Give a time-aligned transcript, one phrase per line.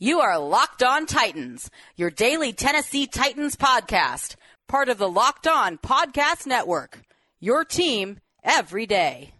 [0.00, 4.34] You are Locked On Titans, your daily Tennessee Titans podcast,
[4.66, 7.02] part of the Locked On Podcast Network.
[7.38, 9.34] Your team every day.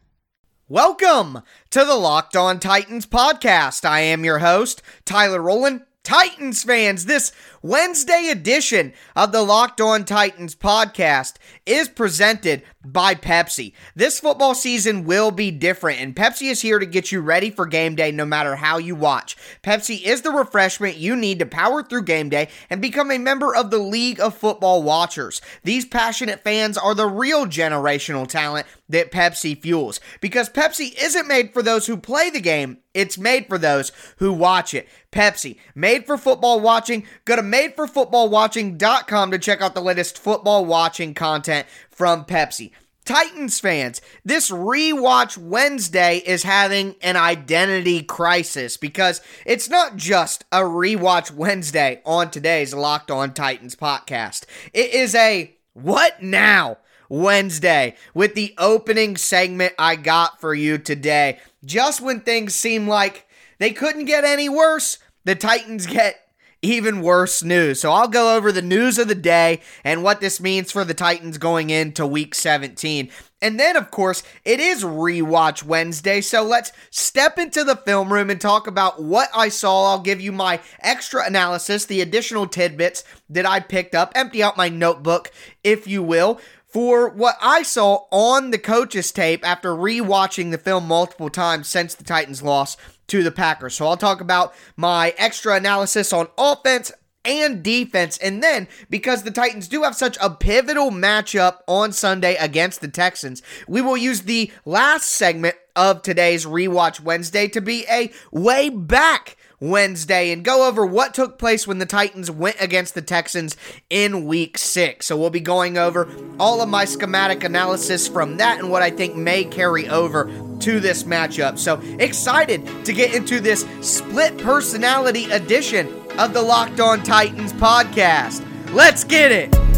[0.68, 1.40] Welcome
[1.70, 3.84] to the Locked On Titans podcast.
[3.84, 5.82] I am your host, Tyler Rowland.
[6.04, 7.32] Titans fans, this
[7.62, 11.36] Wednesday edition of the Locked On Titans podcast
[11.66, 13.72] is presented by Pepsi.
[13.94, 17.66] This football season will be different, and Pepsi is here to get you ready for
[17.66, 19.36] game day no matter how you watch.
[19.62, 23.54] Pepsi is the refreshment you need to power through game day and become a member
[23.54, 25.40] of the League of Football Watchers.
[25.62, 31.54] These passionate fans are the real generational talent that Pepsi fuels because Pepsi isn't made
[31.54, 34.88] for those who play the game, it's made for those who watch it.
[35.10, 37.06] Pepsi, made for football watching.
[37.24, 41.53] Go to madeforfootballwatching.com to check out the latest football watching content
[41.90, 42.72] from Pepsi.
[43.04, 50.60] Titans fans, this rewatch Wednesday is having an identity crisis because it's not just a
[50.60, 54.46] rewatch Wednesday on today's Locked On Titans podcast.
[54.72, 56.78] It is a what now
[57.10, 61.40] Wednesday with the opening segment I got for you today.
[61.62, 63.26] Just when things seem like
[63.58, 66.23] they couldn't get any worse, the Titans get
[66.64, 67.80] even worse news.
[67.80, 70.94] So I'll go over the news of the day and what this means for the
[70.94, 73.10] Titans going into week 17.
[73.42, 76.22] And then, of course, it is rewatch Wednesday.
[76.22, 79.90] So let's step into the film room and talk about what I saw.
[79.90, 84.56] I'll give you my extra analysis, the additional tidbits that I picked up, empty out
[84.56, 85.30] my notebook,
[85.62, 86.40] if you will
[86.74, 91.94] for what I saw on the coach's tape after rewatching the film multiple times since
[91.94, 92.76] the Titans loss
[93.06, 93.74] to the Packers.
[93.74, 96.90] So I'll talk about my extra analysis on offense
[97.24, 98.18] and defense.
[98.18, 102.88] And then, because the Titans do have such a pivotal matchup on Sunday against the
[102.88, 108.68] Texans, we will use the last segment of today's Rewatch Wednesday to be a way
[108.68, 113.56] back Wednesday and go over what took place when the Titans went against the Texans
[113.90, 115.06] in week six.
[115.06, 116.08] So we'll be going over
[116.38, 120.30] all of my schematic analysis from that and what I think may carry over
[120.60, 121.58] to this matchup.
[121.58, 128.44] So excited to get into this split personality edition of the Locked On Titans podcast.
[128.72, 129.73] Let's get it.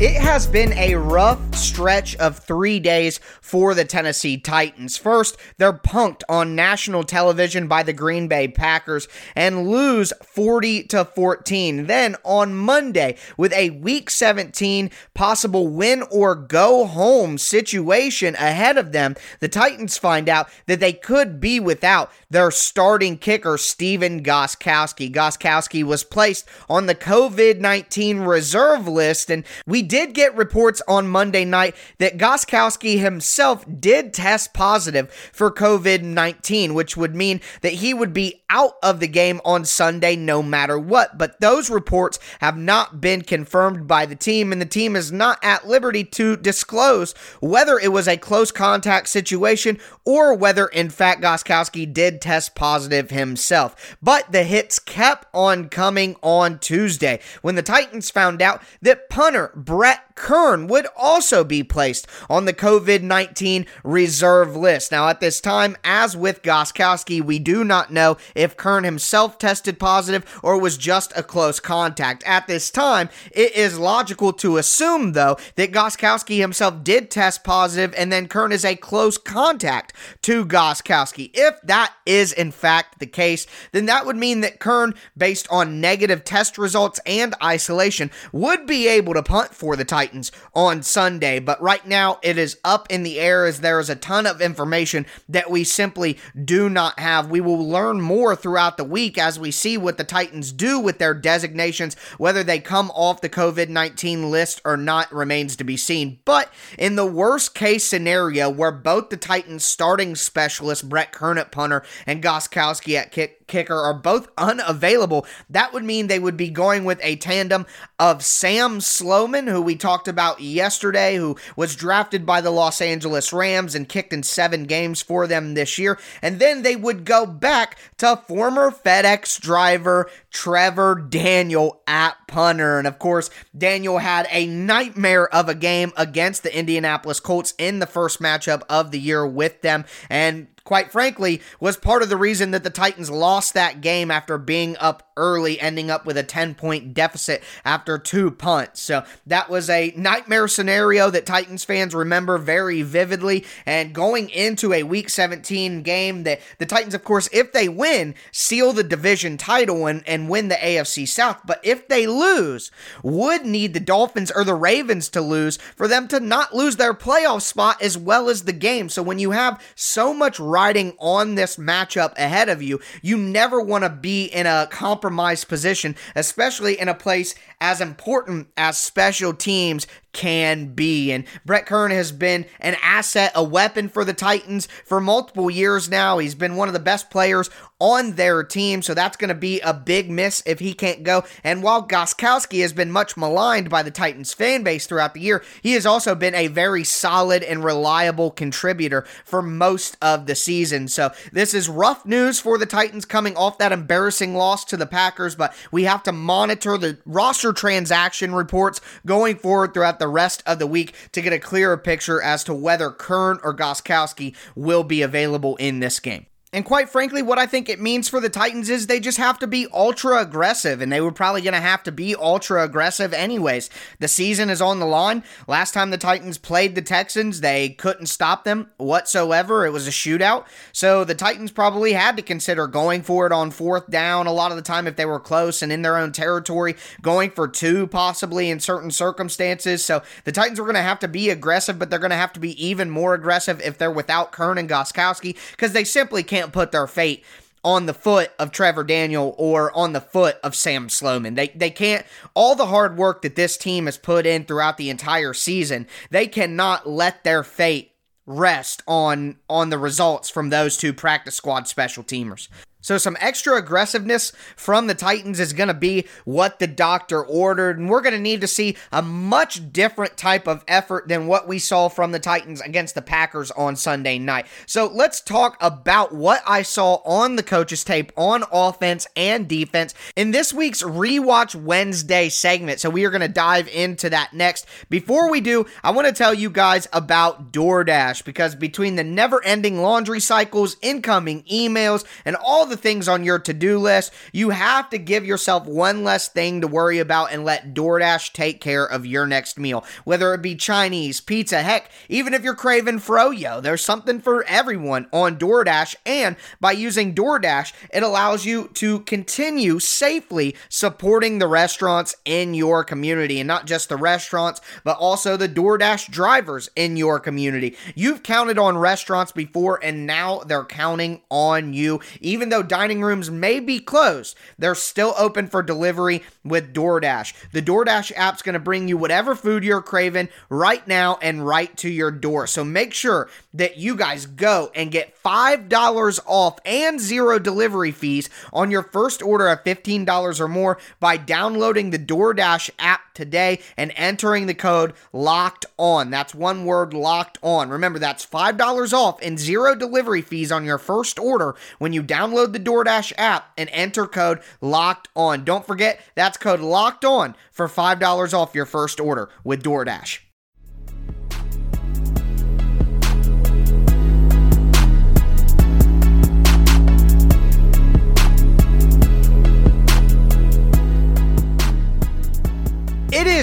[0.00, 4.96] It has been a rough stretch of three days for the Tennessee Titans.
[4.96, 11.04] First, they're punked on national television by the Green Bay Packers and lose 40 to
[11.04, 11.86] 14.
[11.86, 18.92] Then on Monday, with a week 17 possible win or go home situation ahead of
[18.92, 25.12] them, the Titans find out that they could be without their starting kicker, Stephen Gostkowski.
[25.12, 31.08] Gostkowski was placed on the COVID 19 reserve list, and we did get reports on
[31.08, 37.74] Monday night that Gostkowski himself did test positive for COVID 19, which would mean that
[37.74, 41.18] he would be out of the game on Sunday no matter what.
[41.18, 45.38] But those reports have not been confirmed by the team, and the team is not
[45.42, 51.22] at liberty to disclose whether it was a close contact situation or whether, in fact,
[51.22, 53.96] Gostkowski did test positive himself.
[54.02, 59.52] But the hits kept on coming on Tuesday when the Titans found out that punter
[59.78, 64.90] Brett Kern would also be placed on the COVID 19 reserve list.
[64.90, 69.78] Now, at this time, as with Gostkowski, we do not know if Kern himself tested
[69.78, 72.24] positive or was just a close contact.
[72.24, 77.94] At this time, it is logical to assume, though, that Gostkowski himself did test positive
[77.96, 81.30] and then Kern is a close contact to Gostkowski.
[81.32, 85.80] If that is in fact the case, then that would mean that Kern, based on
[85.80, 91.38] negative test results and isolation, would be able to punt for the Titans on Sunday.
[91.38, 94.40] But right now, it is up in the air as there is a ton of
[94.40, 97.30] information that we simply do not have.
[97.30, 100.98] We will learn more throughout the week as we see what the Titans do with
[100.98, 101.94] their designations.
[102.18, 106.18] Whether they come off the COVID 19 list or not remains to be seen.
[106.24, 111.52] But in the worst case scenario, where both the Titans starting specialist, Brett Kern at
[111.52, 116.50] punter, and Gostkowski at kick kicker are both unavailable, that would mean they would be
[116.50, 117.66] going with a tandem
[117.98, 123.32] of Sam Sloman, who we talked about yesterday, who was drafted by the Los Angeles
[123.32, 125.98] Rams and kicked in seven games for them this year.
[126.22, 132.78] And then they would go back to former FedEx driver Trevor Daniel at punter.
[132.78, 137.78] And of course, Daniel had a nightmare of a game against the Indianapolis Colts in
[137.78, 139.84] the first matchup of the year with them.
[140.10, 144.36] And quite frankly, was part of the reason that the Titans lost that game after
[144.36, 148.82] being up early, ending up with a 10 point deficit after two punts.
[148.82, 153.46] So that was a nightmare scenario that Titans fans remember very vividly.
[153.64, 158.14] And going into a week 17 game, that the Titans, of course, if they win,
[158.30, 161.40] seal the division title and, and win the AFC South.
[161.46, 162.70] But if they lose,
[163.02, 166.92] would need the Dolphins or the Ravens to lose for them to not lose their
[166.92, 168.90] playoff spot as well as the game.
[168.90, 173.60] So when you have so much riding on this matchup ahead of you, you never
[173.60, 179.32] want to be in a compromised position, especially in a place as important as special
[179.32, 181.12] teams can be.
[181.12, 185.88] And Brett Kern has been an asset, a weapon for the Titans for multiple years
[185.88, 186.18] now.
[186.18, 189.60] He's been one of the best players on their team, so that's going to be
[189.60, 191.24] a big miss if he can't go.
[191.44, 195.44] And while Gostkowski has been much maligned by the Titans fan base throughout the year,
[195.62, 200.88] he has also been a very solid and reliable contributor for most of the season.
[200.88, 204.86] So this is rough news for the Titans coming off that embarrassing loss to the
[204.86, 210.42] Packers, but we have to monitor the roster transaction reports going forward throughout the rest
[210.46, 214.84] of the week to get a clearer picture as to whether Kern or Gostkowski will
[214.84, 216.26] be available in this game.
[216.50, 219.38] And quite frankly, what I think it means for the Titans is they just have
[219.40, 223.12] to be ultra aggressive, and they were probably going to have to be ultra aggressive
[223.12, 223.68] anyways.
[223.98, 225.24] The season is on the line.
[225.46, 229.66] Last time the Titans played the Texans, they couldn't stop them whatsoever.
[229.66, 230.46] It was a shootout.
[230.72, 234.50] So the Titans probably had to consider going for it on fourth down a lot
[234.50, 237.86] of the time if they were close and in their own territory, going for two
[237.88, 239.84] possibly in certain circumstances.
[239.84, 242.32] So the Titans were going to have to be aggressive, but they're going to have
[242.32, 246.37] to be even more aggressive if they're without Kern and Gostkowski because they simply can't
[246.38, 247.24] can't put their fate
[247.64, 251.34] on the foot of Trevor Daniel or on the foot of Sam Sloman.
[251.34, 254.90] They they can't all the hard work that this team has put in throughout the
[254.90, 257.92] entire season, they cannot let their fate
[258.26, 262.48] rest on on the results from those two practice squad special teamers.
[262.88, 267.78] So, some extra aggressiveness from the Titans is going to be what the doctor ordered.
[267.78, 271.46] And we're going to need to see a much different type of effort than what
[271.46, 274.46] we saw from the Titans against the Packers on Sunday night.
[274.64, 279.92] So, let's talk about what I saw on the coaches' tape on offense and defense
[280.16, 282.80] in this week's Rewatch Wednesday segment.
[282.80, 284.64] So, we are going to dive into that next.
[284.88, 289.44] Before we do, I want to tell you guys about DoorDash because between the never
[289.44, 294.50] ending laundry cycles, incoming emails, and all the things on your to do list, you
[294.50, 298.84] have to give yourself one less thing to worry about and let DoorDash take care
[298.84, 299.84] of your next meal.
[300.04, 305.06] Whether it be Chinese, pizza, heck, even if you're craving froyo, there's something for everyone
[305.12, 305.96] on DoorDash.
[306.06, 312.84] And by using DoorDash, it allows you to continue safely supporting the restaurants in your
[312.84, 313.40] community.
[313.40, 317.76] And not just the restaurants, but also the DoorDash drivers in your community.
[317.94, 322.00] You've counted on restaurants before, and now they're counting on you.
[322.20, 327.32] Even though though dining rooms may be closed, they're still open for delivery with DoorDash.
[327.52, 331.76] The DoorDash app's going to bring you whatever food you're craving right now and right
[331.76, 332.48] to your door.
[332.48, 338.28] So make sure that you guys go and get $5 off and zero delivery fees
[338.52, 343.92] on your first order of $15 or more by downloading the DoorDash app today and
[343.96, 346.10] entering the code locked on.
[346.10, 347.68] That's one word locked on.
[347.68, 352.47] Remember, that's $5 off and zero delivery fees on your first order when you download
[352.52, 355.44] the DoorDash app and enter code locked on.
[355.44, 360.20] Don't forget, that's code locked on for $5 off your first order with DoorDash.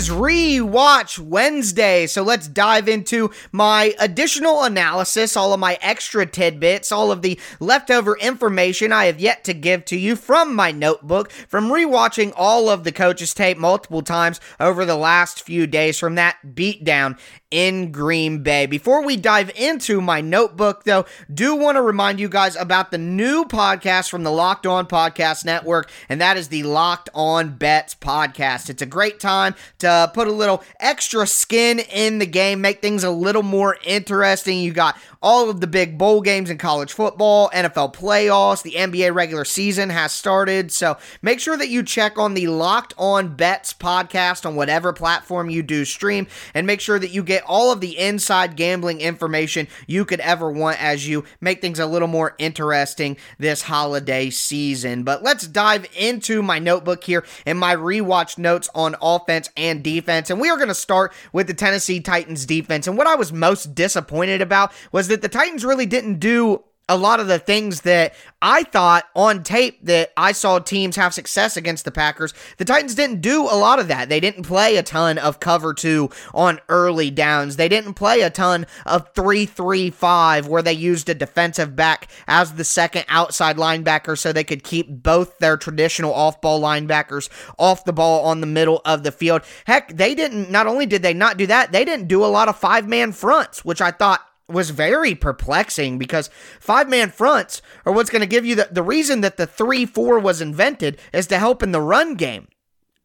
[0.06, 6.92] Is rewatch Wednesday, so let's dive into my additional analysis, all of my extra tidbits,
[6.92, 11.32] all of the leftover information I have yet to give to you from my notebook,
[11.32, 16.16] from rewatching all of the coaches' tape multiple times over the last few days from
[16.16, 17.18] that beatdown
[17.56, 18.66] in Green Bay.
[18.66, 22.98] Before we dive into my notebook, though, do want to remind you guys about the
[22.98, 27.96] new podcast from the Locked On Podcast Network, and that is the Locked On Bets
[27.96, 28.70] podcast.
[28.70, 33.06] It's a great time to put a little extra skin in the game, make things
[33.06, 34.60] a little more interesting.
[34.60, 39.14] You got all of the big bowl games in college football, NFL playoffs, the NBA
[39.16, 40.74] regular season has started.
[40.74, 45.50] So make sure that you check on the Locked On Bets podcast on whatever platform
[45.50, 49.68] you do stream, and make sure that you get all of the inside gambling information
[49.88, 55.04] you could ever want as you make things a little more interesting this holiday season.
[55.04, 60.30] But let's dive into my notebook here and my rewatch notes on offense and defense.
[60.30, 62.88] And we are going to start with the Tennessee Titans defense.
[62.88, 66.98] And what I was most disappointed about was that the Titans really didn't do a
[66.98, 68.14] lot of the things that
[68.44, 72.32] I thought on tape that I saw teams have success against the Packers.
[72.58, 74.08] The Titans didn't do a lot of that.
[74.08, 77.56] They didn't play a ton of cover two on early downs.
[77.56, 82.08] They didn't play a ton of 3 3 5 where they used a defensive back
[82.28, 87.30] as the second outside linebacker so they could keep both their traditional off ball linebackers
[87.58, 89.42] off the ball on the middle of the field.
[89.66, 92.48] Heck, they didn't, not only did they not do that, they didn't do a lot
[92.48, 97.94] of five man fronts, which I thought was very perplexing because five man fronts are
[97.94, 101.28] what's going to give you the, the reason that the 3 4 was invented is
[101.28, 102.48] to help in the run game.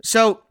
[0.03, 0.43] So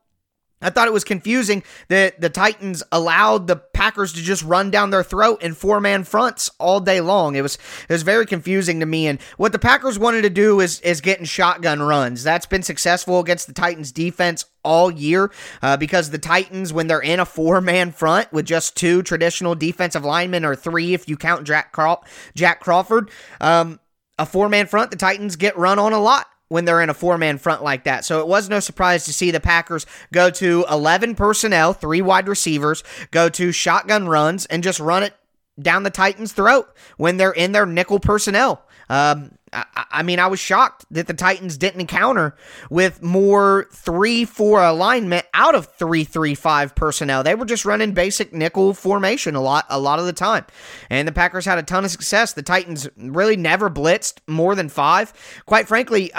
[0.61, 4.89] I thought it was confusing that the Titans allowed the Packers to just run down
[4.89, 7.35] their throat in four man fronts all day long.
[7.35, 9.07] It was it was very confusing to me.
[9.07, 12.23] And what the Packers wanted to do is is getting shotgun runs.
[12.23, 16.99] That's been successful against the Titans defense all year uh, because the Titans, when they're
[16.99, 21.17] in a four man front with just two traditional defensive linemen or three if you
[21.17, 22.03] count Jack, Craw-
[22.35, 23.79] Jack Crawford, um,
[24.17, 26.93] a four man front, the Titans get run on a lot when they're in a
[26.93, 28.03] four man front like that.
[28.03, 32.27] So it was no surprise to see the Packers go to 11 personnel, three wide
[32.27, 35.13] receivers, go to shotgun runs, and just run it
[35.59, 38.63] down the Titans' throat when they're in their nickel personnel.
[38.89, 42.35] Um, I, mean, I was shocked that the Titans didn't encounter
[42.69, 47.23] with more 3 4 alignment out of 3 3 5 personnel.
[47.23, 50.45] They were just running basic nickel formation a lot, a lot of the time.
[50.89, 52.33] And the Packers had a ton of success.
[52.33, 55.13] The Titans really never blitzed more than five.
[55.45, 56.11] Quite frankly,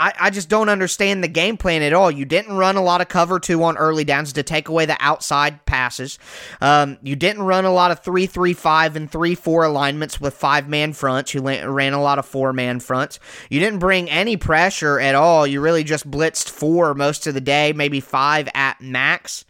[0.00, 2.10] I, I just don't understand the game plan at all.
[2.10, 4.96] You didn't run a lot of cover two on early downs to take away the
[4.98, 6.18] outside passes.
[6.62, 10.32] Um, you didn't run a lot of three three five and three four alignments with
[10.32, 11.34] five man fronts.
[11.34, 13.20] You ran a lot of four man fronts.
[13.50, 15.46] You didn't bring any pressure at all.
[15.46, 19.44] You really just blitzed four most of the day, maybe five at max.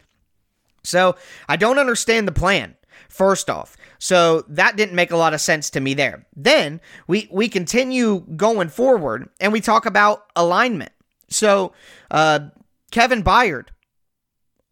[0.83, 1.15] So
[1.47, 2.75] I don't understand the plan
[3.07, 3.77] first off.
[4.01, 6.25] So that didn't make a lot of sense to me there.
[6.35, 10.91] Then we we continue going forward and we talk about alignment.
[11.29, 11.73] So
[12.09, 12.39] uh,
[12.89, 13.67] Kevin Byard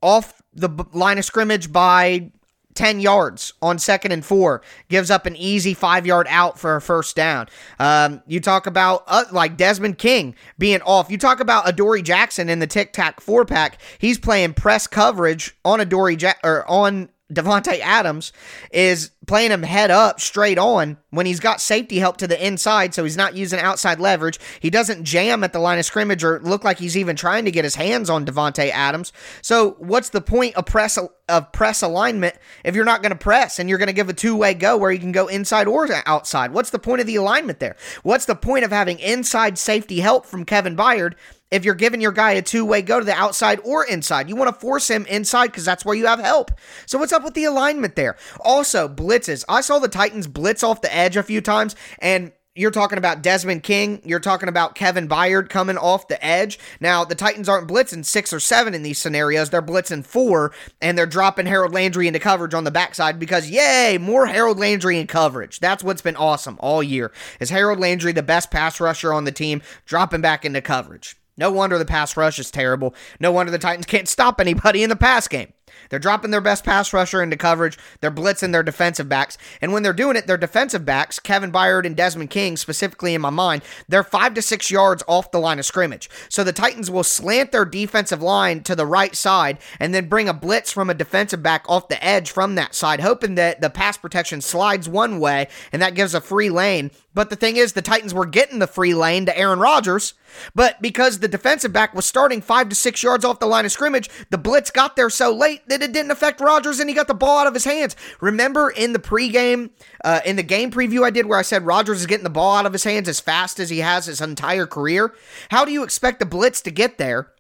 [0.01, 2.31] off the line of scrimmage by
[2.74, 6.81] 10 yards on second and four, gives up an easy five yard out for a
[6.81, 7.48] first down.
[7.77, 11.12] Um, you talk about uh, like Desmond King being off.
[11.12, 13.79] You talk about Adoree Jackson in the tic tac four pack.
[14.00, 18.33] He's playing press coverage on Adoree ja- or on Davante Adams
[18.71, 22.95] is playing him head up straight on when he's got safety help to the inside,
[22.95, 24.39] so he's not using outside leverage.
[24.59, 27.51] He doesn't jam at the line of scrimmage or look like he's even trying to
[27.51, 29.13] get his hands on Davante Adams.
[29.43, 33.59] So what's the point of press of press alignment if you're not going to press
[33.59, 35.88] and you're going to give a two way go where you can go inside or
[36.07, 36.51] outside?
[36.51, 37.75] What's the point of the alignment there?
[38.01, 41.13] What's the point of having inside safety help from Kevin Byard
[41.51, 44.29] if you're giving your guy a two way go to the outside or inside.
[44.29, 46.51] You want to force him inside because that's where you have help.
[46.86, 48.18] So, what's up with the alignment there?
[48.41, 49.44] Also, blitzes.
[49.50, 53.22] I saw the Titans blitz off the edge a few times, and you're talking about
[53.22, 54.01] Desmond King.
[54.03, 56.60] You're talking about Kevin Byard coming off the edge.
[56.82, 59.50] Now, the Titans aren't blitzing six or seven in these scenarios.
[59.50, 60.51] They're blitzing four,
[60.82, 65.00] and they're dropping Harold Landry into coverage on the backside because, yay, more Harold Landry
[65.00, 65.60] in coverage.
[65.60, 67.13] That's what's been awesome all year.
[67.39, 71.15] Is Harold Landry the best pass rusher on the team, dropping back into coverage?
[71.39, 72.93] No wonder the pass rush is terrible.
[73.17, 75.53] No wonder the Titans can't stop anybody in the pass game.
[75.89, 77.77] They're dropping their best pass rusher into coverage.
[78.01, 79.38] They're blitzing their defensive backs.
[79.62, 83.22] And when they're doing it, their defensive backs, Kevin Byard and Desmond King, specifically in
[83.22, 86.10] my mind, they're five to six yards off the line of scrimmage.
[86.27, 90.27] So the Titans will slant their defensive line to the right side and then bring
[90.27, 93.69] a blitz from a defensive back off the edge from that side, hoping that the
[93.69, 96.91] pass protection slides one way and that gives a free lane.
[97.19, 100.13] But the thing is, the Titans were getting the free lane to Aaron Rodgers.
[100.55, 103.73] But because the defensive back was starting five to six yards off the line of
[103.73, 107.07] scrimmage, the blitz got there so late that it didn't affect Rodgers and he got
[107.07, 107.97] the ball out of his hands.
[108.21, 109.71] Remember in the pregame,
[110.05, 112.55] uh, in the game preview I did where I said Rodgers is getting the ball
[112.55, 115.13] out of his hands as fast as he has his entire career?
[115.51, 117.33] How do you expect the blitz to get there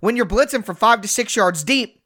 [0.00, 2.02] when you're blitzing from five to six yards deep?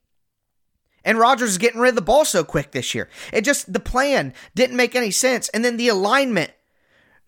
[1.07, 3.09] And Rodgers is getting rid of the ball so quick this year.
[3.33, 5.49] It just, the plan didn't make any sense.
[5.49, 6.50] And then the alignment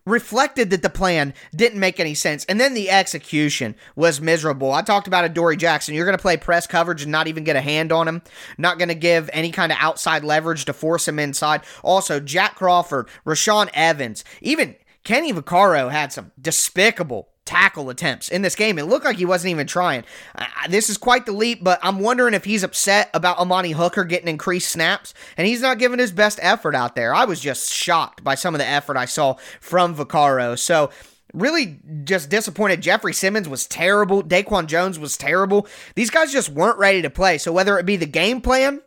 [0.07, 2.45] reflected that the plan didn't make any sense.
[2.45, 4.71] And then the execution was miserable.
[4.71, 5.93] I talked about Adoree Jackson.
[5.93, 8.21] You're going to play press coverage and not even get a hand on him.
[8.57, 11.61] Not going to give any kind of outside leverage to force him inside.
[11.83, 18.55] Also, Jack Crawford, Rashaan Evans, even Kenny Vaccaro had some despicable tackle attempts in this
[18.55, 18.77] game.
[18.77, 20.03] It looked like he wasn't even trying.
[20.35, 24.03] Uh, this is quite the leap, but I'm wondering if he's upset about Amani Hooker
[24.03, 27.15] getting increased snaps and he's not giving his best effort out there.
[27.15, 30.59] I was just shocked by some of the effort I saw from Vaccaro.
[30.59, 30.91] So,
[31.33, 32.81] really just disappointed.
[32.81, 34.23] Jeffrey Simmons was terrible.
[34.23, 35.67] Daquan Jones was terrible.
[35.95, 37.37] These guys just weren't ready to play.
[37.37, 38.81] So, whether it be the game plan,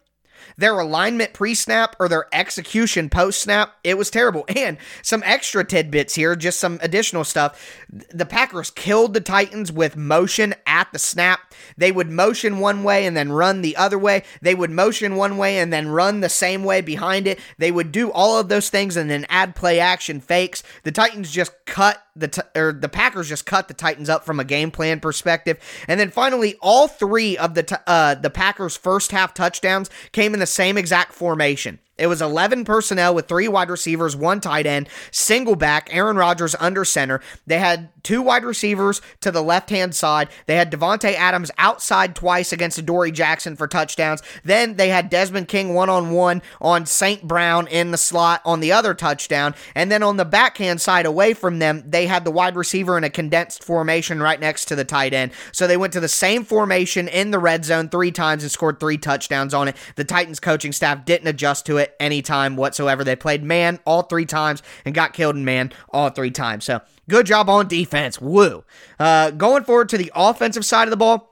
[0.60, 4.44] Their alignment pre snap or their execution post snap, it was terrible.
[4.60, 7.78] And some extra tidbits here, just some additional stuff.
[8.10, 11.54] The Packers killed the Titans with motion at the snap.
[11.78, 14.22] They would motion one way and then run the other way.
[14.42, 17.40] They would motion one way and then run the same way behind it.
[17.56, 20.62] They would do all of those things and then add play action fakes.
[20.82, 24.38] The Titans just cut the t- or the Packers just cut the Titans up from
[24.38, 25.58] a game plan perspective.
[25.88, 30.34] And then finally, all three of the t- uh, the Packers' first half touchdowns came
[30.34, 31.80] in the same exact formation.
[32.00, 36.56] It was 11 personnel with three wide receivers, one tight end, single back, Aaron Rodgers
[36.58, 37.20] under center.
[37.46, 40.30] They had two wide receivers to the left hand side.
[40.46, 44.22] They had Davante Adams outside twice against Adoree Jackson for touchdowns.
[44.44, 47.22] Then they had Desmond King one on one on St.
[47.22, 49.54] Brown in the slot on the other touchdown.
[49.74, 53.04] And then on the backhand side away from them, they had the wide receiver in
[53.04, 55.32] a condensed formation right next to the tight end.
[55.52, 58.80] So they went to the same formation in the red zone three times and scored
[58.80, 59.76] three touchdowns on it.
[59.96, 63.04] The Titans coaching staff didn't adjust to it anytime whatsoever.
[63.04, 66.64] They played man all three times and got killed in man all three times.
[66.64, 68.20] So good job on defense.
[68.20, 68.64] Woo.
[68.98, 71.29] Uh, going forward to the offensive side of the ball.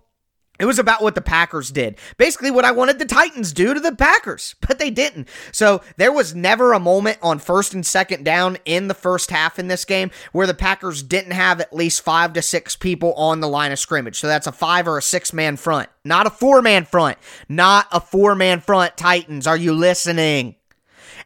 [0.59, 1.99] It was about what the Packers did.
[2.17, 5.29] Basically, what I wanted the Titans do to the Packers, but they didn't.
[5.53, 9.59] So there was never a moment on first and second down in the first half
[9.59, 13.41] in this game where the Packers didn't have at least five to six people on
[13.41, 14.19] the line of scrimmage.
[14.19, 17.87] So that's a five or a six man front, not a four man front, not
[17.93, 18.97] a four man front.
[18.97, 20.57] Titans, are you listening?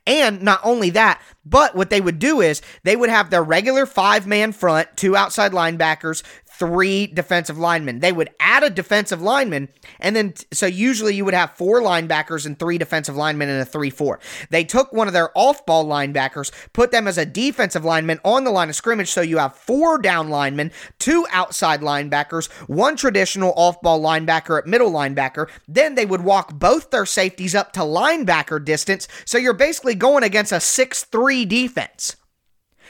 [0.07, 3.87] And not only that, but what they would do is they would have their regular
[3.87, 6.23] five man front, two outside linebackers,
[6.63, 7.99] three defensive linemen.
[7.99, 12.47] They would add a defensive lineman, and then so usually you would have four linebackers
[12.47, 14.21] and three defensive linemen in a 3 4.
[14.51, 18.45] They took one of their off ball linebackers, put them as a defensive lineman on
[18.45, 23.53] the line of scrimmage, so you have four down linemen, two outside linebackers, one traditional
[23.57, 25.49] off ball linebacker at middle linebacker.
[25.67, 30.23] Then they would walk both their safeties up to linebacker distance, so you're basically going
[30.23, 32.15] against a 6 3 defense.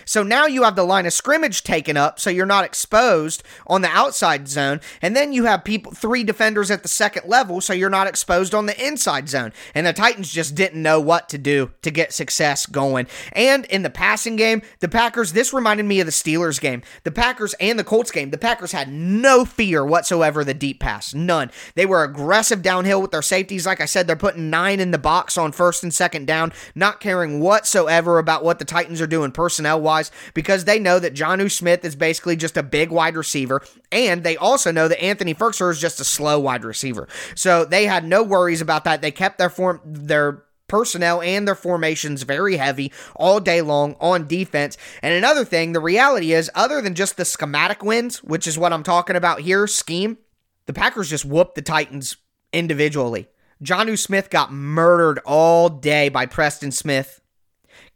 [0.04, 3.82] So now you have the line of scrimmage taken up, so you're not exposed on
[3.82, 4.80] the outside zone.
[5.00, 8.54] And then you have people, three defenders at the second level, so you're not exposed
[8.54, 9.52] on the inside zone.
[9.74, 13.06] And the Titans just didn't know what to do to get success going.
[13.32, 16.82] And in the passing game, the Packers, this reminded me of the Steelers game.
[17.04, 21.14] The Packers and the Colts game, the Packers had no fear whatsoever the deep pass.
[21.14, 21.50] None.
[21.74, 23.66] They were aggressive downhill with their safeties.
[23.66, 27.00] Like I said, they're putting nine in the box on first and second down, not
[27.00, 31.14] caring whatsoever about what the Titans are doing personnel wise wise because they know that
[31.14, 35.34] Jonnu Smith is basically just a big wide receiver, and they also know that Anthony
[35.34, 37.08] Firkser is just a slow wide receiver.
[37.34, 39.02] So they had no worries about that.
[39.02, 44.26] They kept their form their personnel and their formations very heavy all day long on
[44.26, 44.78] defense.
[45.02, 48.72] And another thing, the reality is, other than just the schematic wins, which is what
[48.72, 50.16] I'm talking about here, scheme,
[50.64, 52.16] the Packers just whooped the Titans
[52.54, 53.28] individually.
[53.62, 57.21] Jonnu Smith got murdered all day by Preston Smith.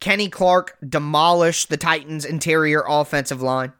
[0.00, 3.72] Kenny Clark demolished the Titans' interior offensive line.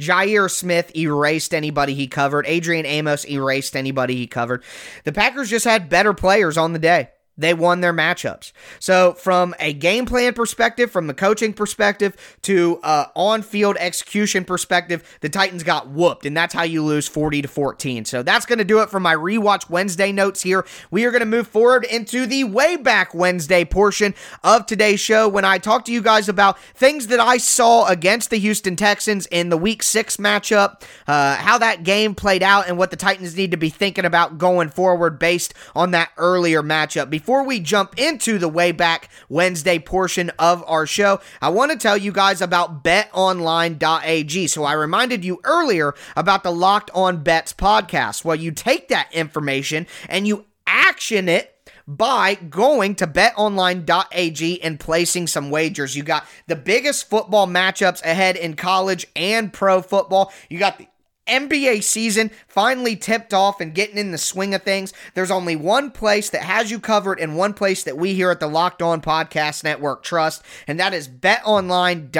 [0.00, 2.46] Jair Smith erased anybody he covered.
[2.46, 4.64] Adrian Amos erased anybody he covered.
[5.04, 8.52] The Packers just had better players on the day they won their matchups.
[8.78, 15.18] So, from a game plan perspective, from the coaching perspective to uh, on-field execution perspective,
[15.20, 18.04] the Titans got whooped, and that's how you lose 40 to 14.
[18.04, 20.64] So that's going to do it for my rewatch Wednesday notes here.
[20.90, 25.28] We are going to move forward into the way back Wednesday portion of today's show
[25.28, 29.26] when I talk to you guys about things that I saw against the Houston Texans
[29.26, 33.36] in the Week Six matchup, uh, how that game played out, and what the Titans
[33.36, 37.10] need to be thinking about going forward based on that earlier matchup.
[37.26, 41.76] Before we jump into the way back Wednesday portion of our show, I want to
[41.76, 44.46] tell you guys about betonline.ag.
[44.46, 48.24] So I reminded you earlier about the Locked On Bets podcast.
[48.24, 51.52] Well, you take that information and you action it
[51.88, 55.96] by going to betonline.ag and placing some wagers.
[55.96, 60.32] You got the biggest football matchups ahead in college and pro football.
[60.48, 60.86] You got the
[61.26, 64.92] NBA season finally tipped off and getting in the swing of things.
[65.14, 68.40] There's only one place that has you covered and one place that we here at
[68.40, 72.10] the Locked On Podcast Network trust, and that is betonline.ag.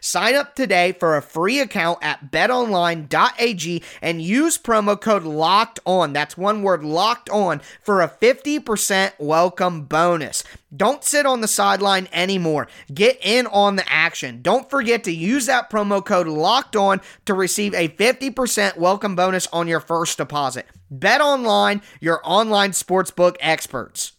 [0.00, 6.12] Sign up today for a free account at betonline.ag and use promo code LOCKED ON.
[6.12, 10.44] That's one word locked on for a 50% welcome bonus.
[10.76, 12.68] Don't sit on the sideline anymore.
[12.92, 14.42] Get in on the action.
[14.42, 19.46] Don't forget to use that promo code locked on to receive a 50% welcome bonus
[19.46, 20.66] on your first deposit.
[20.90, 24.12] Bet online, your online sportsbook experts.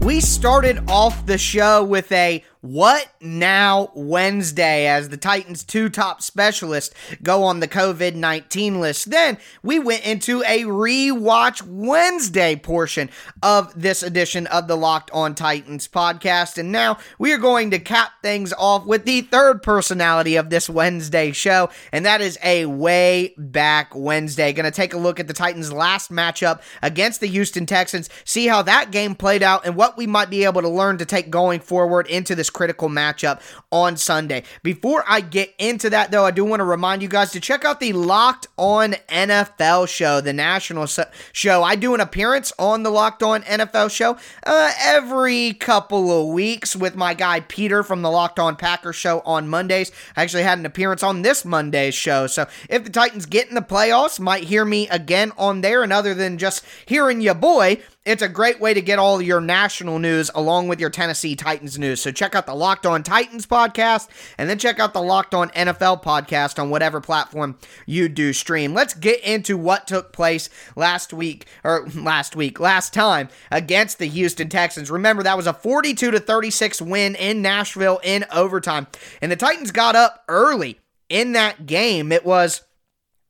[0.00, 6.20] We started off the show with a What now Wednesday as the Titans' two top
[6.20, 9.08] specialists go on the COVID 19 list?
[9.08, 13.08] Then we went into a rewatch Wednesday portion
[13.40, 16.58] of this edition of the Locked On Titans podcast.
[16.58, 20.68] And now we are going to cap things off with the third personality of this
[20.68, 24.52] Wednesday show, and that is a way back Wednesday.
[24.52, 28.48] Going to take a look at the Titans' last matchup against the Houston Texans, see
[28.48, 31.30] how that game played out, and what we might be able to learn to take
[31.30, 33.40] going forward into this critical matchup
[33.70, 34.42] on Sunday.
[34.62, 37.66] Before I get into that, though, I do want to remind you guys to check
[37.66, 40.86] out the Locked On NFL show, the national
[41.32, 41.62] show.
[41.62, 46.74] I do an appearance on the Locked On NFL show uh, every couple of weeks
[46.74, 49.92] with my guy Peter from the Locked On Packers show on Mondays.
[50.16, 52.26] I actually had an appearance on this Monday's show.
[52.26, 55.82] So if the Titans get in the playoffs, might hear me again on there.
[55.82, 59.40] And other than just hearing your boy, it's a great way to get all your
[59.40, 62.00] national news along with your Tennessee Titans news.
[62.00, 65.48] So check out the Locked On Titans podcast and then check out the Locked On
[65.50, 68.72] NFL podcast on whatever platform you do stream.
[68.74, 74.06] Let's get into what took place last week or last week, last time against the
[74.06, 74.88] Houston Texans.
[74.88, 78.86] Remember that was a 42 to 36 win in Nashville in overtime.
[79.20, 82.12] And the Titans got up early in that game.
[82.12, 82.62] It was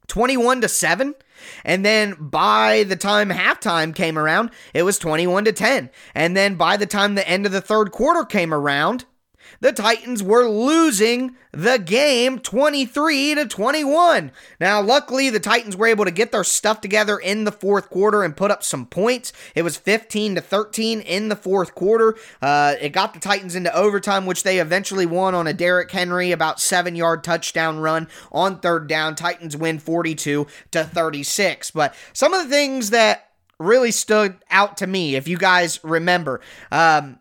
[0.09, 1.15] 21 to 7
[1.65, 5.91] and then by the time halftime came around, it was 21 to 10.
[6.15, 9.05] And then by the time the end of the third quarter came around,
[9.61, 14.31] the Titans were losing the game 23 to 21.
[14.61, 18.23] Now, luckily, the Titans were able to get their stuff together in the fourth quarter
[18.23, 19.33] and put up some points.
[19.55, 22.16] It was 15 to 13 in the fourth quarter.
[22.42, 26.31] Uh, it got the Titans into overtime, which they eventually won on a Derrick Henry
[26.33, 29.14] about seven yard touchdown run on third down.
[29.14, 31.71] Titans win 42 to 36.
[31.71, 36.40] But some of the things that really stood out to me, if you guys remember,
[36.71, 37.19] um,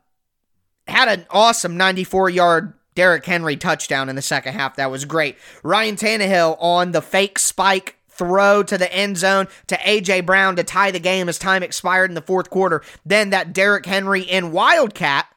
[0.88, 4.78] had an awesome 94 yard Derrick Henry touchdown in the second half.
[4.78, 5.38] That was great.
[5.63, 10.63] Ryan Tannehill on the fake spike throw to the end zone to AJ Brown to
[10.63, 12.82] tie the game as time expired in the fourth quarter.
[13.06, 15.28] Then that Derrick Henry in Wildcat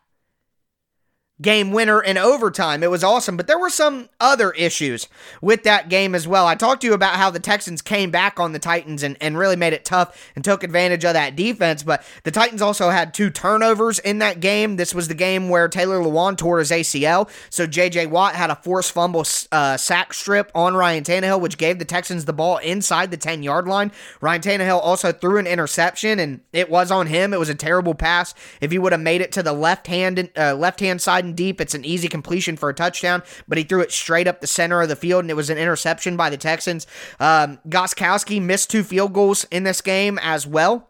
[1.41, 2.83] game winner in overtime.
[2.83, 5.09] It was awesome, but there were some other issues
[5.41, 6.47] with that game as well.
[6.47, 9.39] I talked to you about how the Texans came back on the Titans and, and
[9.39, 13.15] really made it tough and took advantage of that defense, but the Titans also had
[13.15, 14.77] two turnovers in that game.
[14.77, 18.57] This was the game where Taylor Lewan tore his ACL, so JJ Watt had a
[18.57, 23.11] forced fumble uh, sack strip on Ryan Tannehill, which gave the Texans the ball inside
[23.11, 23.93] the 10 yard line.
[24.21, 27.33] Ryan Tannehill also threw an interception, and it was on him.
[27.33, 28.35] It was a terrible pass.
[28.61, 31.61] If he would have made it to the left hand, uh, left hand side deep.
[31.61, 34.83] It's an easy completion for a touchdown, but he threw it straight up the center
[34.83, 36.87] of the field, and it was an interception by the Texans.
[37.21, 40.88] Um, Gostkowski missed two field goals in this game as well.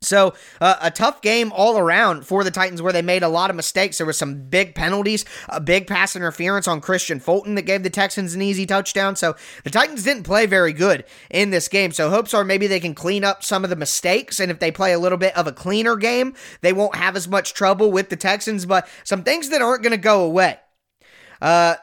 [0.00, 3.50] So, uh, a tough game all around for the Titans where they made a lot
[3.50, 3.98] of mistakes.
[3.98, 7.90] There were some big penalties, a big pass interference on Kristian Fulton that gave the
[7.90, 9.16] Texans an easy touchdown.
[9.16, 9.34] So,
[9.64, 11.90] the Titans didn't play very good in this game.
[11.90, 14.38] So, hopes are maybe they can clean up some of the mistakes.
[14.38, 17.26] And if they play a little bit of a cleaner game, they won't have as
[17.26, 18.66] much trouble with the Texans.
[18.66, 20.60] But some things that aren't going to go away.
[21.42, 21.74] Uh,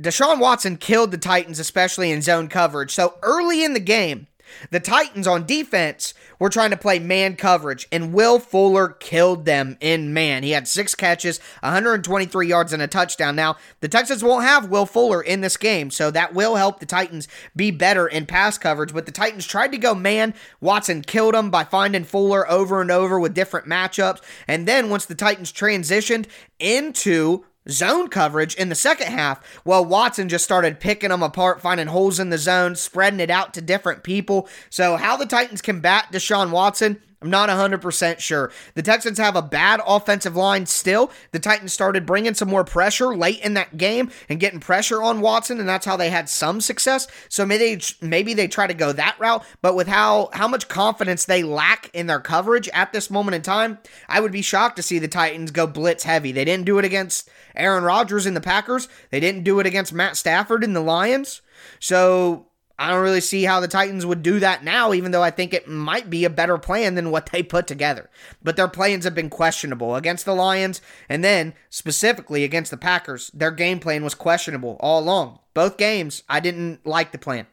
[0.00, 2.94] Deshaun Watson killed the Titans, especially in zone coverage.
[2.94, 4.28] So, early in the game,
[4.70, 9.76] the Titans on defense were trying to play man coverage, and Will Fuller killed them
[9.80, 10.42] in man.
[10.42, 13.36] He had six catches, 123 yards, and a touchdown.
[13.36, 16.86] Now, the Texans won't have Will Fuller in this game, so that will help the
[16.86, 18.94] Titans be better in pass coverage.
[18.94, 20.34] But the Titans tried to go man.
[20.60, 24.20] Watson killed them by finding Fuller over and over with different matchups.
[24.46, 26.26] And then once the Titans transitioned
[26.58, 31.88] into zone coverage in the second half, well, Watson just started picking them apart, finding
[31.88, 34.48] holes in the zone, spreading it out to different people.
[34.70, 38.52] So, how the Titans combat Deshaun Watson, I'm not 100% sure.
[38.74, 41.10] The Texans have a bad offensive line still.
[41.32, 45.20] The Titans started bringing some more pressure late in that game and getting pressure on
[45.20, 47.08] Watson, and that's how they had some success.
[47.28, 50.68] So maybe they, maybe they try to go that route, but with how, how much
[50.68, 53.78] confidence they lack in their coverage at this moment in time,
[54.08, 56.30] I would be shocked to see the Titans go blitz heavy.
[56.30, 59.92] They didn't do it against Aaron Rodgers in the Packers, they didn't do it against
[59.92, 61.42] Matt Stafford in the Lions.
[61.80, 62.47] So
[62.78, 65.52] I don't really see how the Titans would do that now, even though I think
[65.52, 68.08] it might be a better plan than what they put together.
[68.40, 73.32] But their plans have been questionable against the Lions, and then specifically against the Packers.
[73.34, 75.40] Their game plan was questionable all along.
[75.54, 77.46] Both games, I didn't like the plan.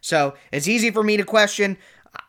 [0.00, 1.78] So it's easy for me to question.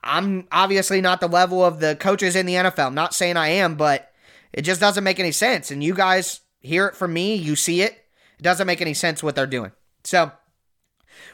[0.04, 2.88] I'm obviously not the level of the coaches in the NFL.
[2.88, 4.12] I'm not saying I am, but
[4.54, 5.72] it just doesn't make any sense.
[5.72, 7.94] And you guys hear it from me, you see it.
[8.38, 9.72] It doesn't make any sense what they're doing.
[10.04, 10.32] So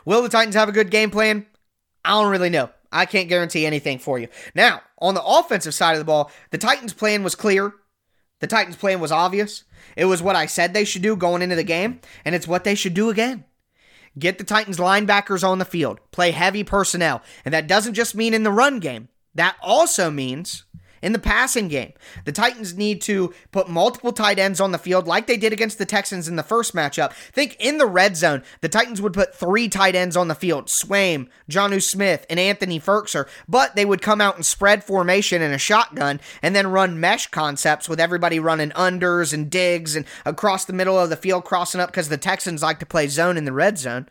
[0.05, 1.45] Will the Titans have a good game plan?
[2.03, 2.69] I don't really know.
[2.91, 4.27] I can't guarantee anything for you.
[4.55, 7.73] Now, on the offensive side of the ball, the Titans' plan was clear.
[8.39, 9.63] The Titans' plan was obvious.
[9.95, 12.63] It was what I said they should do going into the game, and it's what
[12.63, 13.43] they should do again.
[14.17, 18.33] Get the Titans linebackers on the field, play heavy personnel, and that doesn't just mean
[18.33, 19.09] in the run game.
[19.35, 20.65] That also means
[21.01, 21.93] in the passing game.
[22.25, 25.77] The Titans need to put multiple tight ends on the field like they did against
[25.77, 27.13] the Texans in the first matchup.
[27.13, 30.67] Think in the red zone, the Titans would put three tight ends on the field
[30.67, 35.51] Swaim, Jonnu Smith, and Anthony Firkser, but they would come out in spread formation in
[35.51, 40.65] a shotgun and then run mesh concepts with everybody running unders and digs and across
[40.65, 43.45] the middle of the field crossing up because the Texans like to play zone in
[43.45, 44.07] the red zone.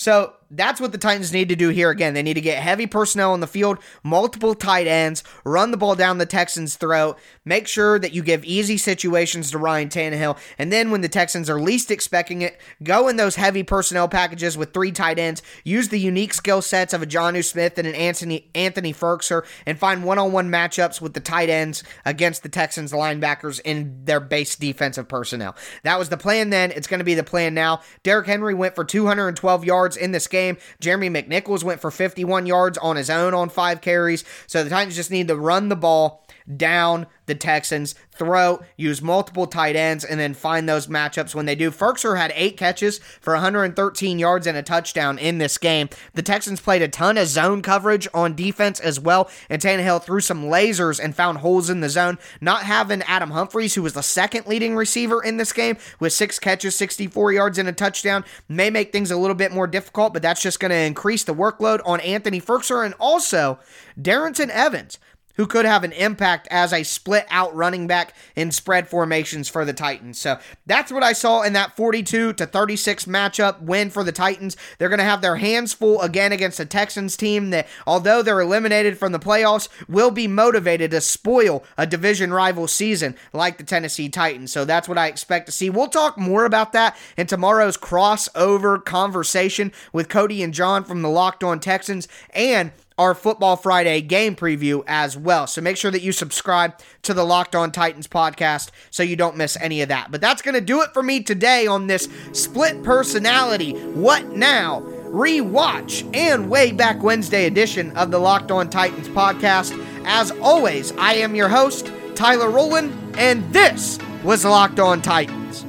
[0.00, 2.14] So that's what the Titans need to do here again.
[2.14, 5.94] They need to get heavy personnel on the field, multiple tight ends, run the ball
[5.94, 10.72] down the Texans' throat, make sure that you give easy situations to Ryan Tannehill, and
[10.72, 14.72] then when the Texans are least expecting it, go in those heavy personnel packages with
[14.72, 18.50] three tight ends, use the unique skill sets of a Jonnu Smith and an Anthony
[18.54, 24.04] Anthony Firkser, and find one-on-one matchups with the tight ends against the Texans linebackers in
[24.04, 25.54] their base defensive personnel.
[25.84, 26.72] That was the plan then.
[26.72, 27.82] It's going to be the plan now.
[28.02, 30.56] Derrick Henry went for 212 yards yards in this game.
[30.80, 34.24] Jeremy McNichols went for 51 yards on his own on five carries.
[34.46, 36.24] So the Titans just need to run the ball
[36.56, 41.54] down the Texans, throat, use multiple tight ends, and then find those matchups when they
[41.54, 41.70] do.
[41.70, 45.88] Firkser had eight catches for 113 yards and a touchdown in this game.
[46.14, 50.20] The Texans played a ton of zone coverage on defense as well, and Tannehill threw
[50.20, 52.18] some lasers and found holes in the zone.
[52.40, 56.40] Not having Adam Humphries, who was the second leading receiver in this game with six
[56.40, 60.22] catches, 64 yards, and a touchdown, may make things a little bit more difficult, but
[60.22, 63.60] that's just going to increase the workload on Anthony Firkser and also
[63.96, 64.98] Darrynton Evans
[65.40, 69.64] who could have an impact as a split out running back in spread formations for
[69.64, 70.20] the Titans.
[70.20, 74.54] So that's what I saw in that 42 to 36 matchup win for the Titans.
[74.76, 78.42] They're going to have their hands full again against the Texans team that, although they're
[78.42, 83.64] eliminated from the playoffs, will be motivated to spoil a division rival season like the
[83.64, 84.52] Tennessee Titans.
[84.52, 85.70] So that's what I expect to see.
[85.70, 91.08] We'll talk more about that in tomorrow's crossover conversation with Cody and John from the
[91.08, 95.46] Locked On Texans and our Football Friday game preview as well.
[95.46, 99.38] So make sure that you subscribe to the Locked On Titans podcast so you don't
[99.38, 100.10] miss any of that.
[100.10, 104.82] But that's going to do it for me today on this split personality, what now?
[105.06, 109.72] Rewatch and way back Wednesday edition of the Locked On Titans podcast.
[110.04, 115.64] As always, I am your host, Tyler Rowland, and this was Locked On Titans.